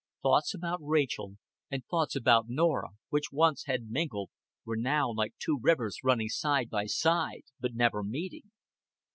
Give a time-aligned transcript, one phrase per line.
[0.23, 1.35] Thoughts about Rachel
[1.69, 4.31] and thoughts about Norah, which once had mingled,
[4.65, 8.49] were now like two rivers running side by side but never meeting.